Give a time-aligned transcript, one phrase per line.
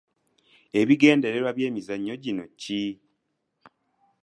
[0.79, 2.83] Ebigendererwa by’emizannyo gino ki?